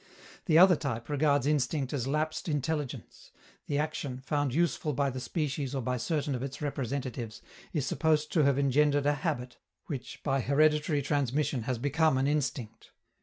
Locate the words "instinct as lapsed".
1.45-2.49